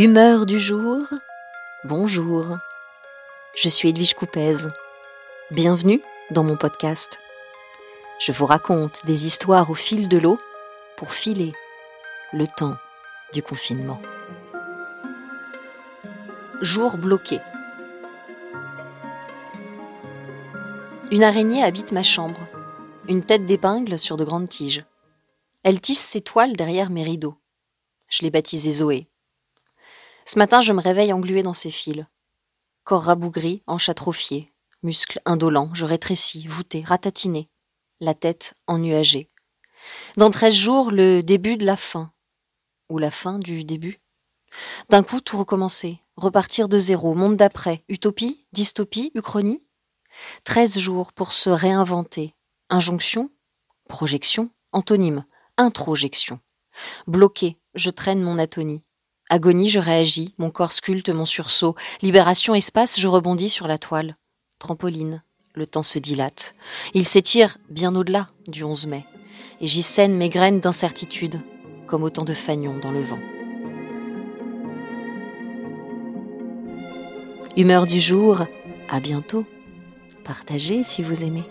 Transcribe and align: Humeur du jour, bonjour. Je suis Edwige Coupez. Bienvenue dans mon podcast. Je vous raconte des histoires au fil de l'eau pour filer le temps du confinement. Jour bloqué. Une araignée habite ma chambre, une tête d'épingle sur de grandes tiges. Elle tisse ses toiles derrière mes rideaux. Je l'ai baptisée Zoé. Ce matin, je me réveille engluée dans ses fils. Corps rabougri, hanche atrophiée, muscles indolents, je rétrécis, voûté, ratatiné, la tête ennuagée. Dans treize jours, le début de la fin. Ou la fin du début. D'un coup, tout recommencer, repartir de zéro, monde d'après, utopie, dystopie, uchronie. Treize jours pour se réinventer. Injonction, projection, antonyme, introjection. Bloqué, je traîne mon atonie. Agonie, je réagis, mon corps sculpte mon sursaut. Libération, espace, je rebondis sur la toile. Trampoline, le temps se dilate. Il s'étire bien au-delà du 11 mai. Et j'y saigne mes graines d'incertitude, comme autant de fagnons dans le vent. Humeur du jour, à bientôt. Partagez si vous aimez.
Humeur 0.00 0.46
du 0.46 0.60
jour, 0.60 1.08
bonjour. 1.82 2.56
Je 3.56 3.68
suis 3.68 3.88
Edwige 3.88 4.14
Coupez. 4.14 4.68
Bienvenue 5.50 6.00
dans 6.30 6.44
mon 6.44 6.56
podcast. 6.56 7.18
Je 8.20 8.30
vous 8.30 8.46
raconte 8.46 9.04
des 9.06 9.26
histoires 9.26 9.70
au 9.70 9.74
fil 9.74 10.08
de 10.08 10.16
l'eau 10.16 10.38
pour 10.96 11.12
filer 11.12 11.52
le 12.32 12.46
temps 12.46 12.76
du 13.32 13.42
confinement. 13.42 14.00
Jour 16.60 16.96
bloqué. 16.96 17.40
Une 21.10 21.24
araignée 21.24 21.64
habite 21.64 21.90
ma 21.90 22.04
chambre, 22.04 22.46
une 23.08 23.24
tête 23.24 23.46
d'épingle 23.46 23.98
sur 23.98 24.16
de 24.16 24.22
grandes 24.22 24.48
tiges. 24.48 24.84
Elle 25.64 25.80
tisse 25.80 26.06
ses 26.06 26.20
toiles 26.20 26.52
derrière 26.52 26.88
mes 26.88 27.02
rideaux. 27.02 27.34
Je 28.08 28.22
l'ai 28.22 28.30
baptisée 28.30 28.70
Zoé. 28.70 29.08
Ce 30.28 30.38
matin, 30.38 30.60
je 30.60 30.74
me 30.74 30.82
réveille 30.82 31.14
engluée 31.14 31.42
dans 31.42 31.54
ses 31.54 31.70
fils. 31.70 32.04
Corps 32.84 33.04
rabougri, 33.04 33.62
hanche 33.66 33.88
atrophiée, 33.88 34.52
muscles 34.82 35.22
indolents, 35.24 35.70
je 35.72 35.86
rétrécis, 35.86 36.46
voûté, 36.46 36.84
ratatiné, 36.84 37.48
la 38.00 38.12
tête 38.12 38.52
ennuagée. 38.66 39.26
Dans 40.18 40.30
treize 40.30 40.54
jours, 40.54 40.90
le 40.90 41.22
début 41.22 41.56
de 41.56 41.64
la 41.64 41.78
fin. 41.78 42.12
Ou 42.90 42.98
la 42.98 43.10
fin 43.10 43.38
du 43.38 43.64
début. 43.64 44.02
D'un 44.90 45.02
coup, 45.02 45.22
tout 45.22 45.38
recommencer, 45.38 45.98
repartir 46.16 46.68
de 46.68 46.78
zéro, 46.78 47.14
monde 47.14 47.36
d'après, 47.36 47.82
utopie, 47.88 48.46
dystopie, 48.52 49.10
uchronie. 49.14 49.64
Treize 50.44 50.78
jours 50.78 51.14
pour 51.14 51.32
se 51.32 51.48
réinventer. 51.48 52.34
Injonction, 52.68 53.30
projection, 53.88 54.50
antonyme, 54.72 55.24
introjection. 55.56 56.38
Bloqué, 57.06 57.56
je 57.74 57.88
traîne 57.88 58.22
mon 58.22 58.36
atonie. 58.36 58.84
Agonie, 59.30 59.68
je 59.68 59.78
réagis, 59.78 60.34
mon 60.38 60.50
corps 60.50 60.72
sculpte 60.72 61.10
mon 61.10 61.26
sursaut. 61.26 61.74
Libération, 62.00 62.54
espace, 62.54 62.98
je 62.98 63.08
rebondis 63.08 63.50
sur 63.50 63.68
la 63.68 63.76
toile. 63.76 64.16
Trampoline, 64.58 65.22
le 65.54 65.66
temps 65.66 65.82
se 65.82 65.98
dilate. 65.98 66.54
Il 66.94 67.04
s'étire 67.04 67.58
bien 67.68 67.94
au-delà 67.94 68.28
du 68.46 68.64
11 68.64 68.86
mai. 68.86 69.04
Et 69.60 69.66
j'y 69.66 69.82
saigne 69.82 70.14
mes 70.14 70.30
graines 70.30 70.60
d'incertitude, 70.60 71.42
comme 71.86 72.04
autant 72.04 72.24
de 72.24 72.32
fagnons 72.32 72.78
dans 72.78 72.90
le 72.90 73.02
vent. 73.02 73.18
Humeur 77.56 77.86
du 77.86 78.00
jour, 78.00 78.44
à 78.88 79.00
bientôt. 79.00 79.44
Partagez 80.24 80.82
si 80.82 81.02
vous 81.02 81.22
aimez. 81.22 81.44